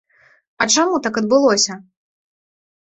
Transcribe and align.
А 0.65 0.69
чаму 0.77 0.95
так 1.09 1.21
адбылося? 1.23 1.73